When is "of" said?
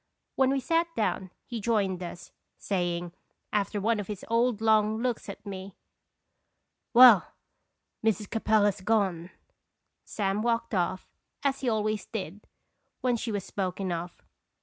3.99-4.07, 13.91-14.23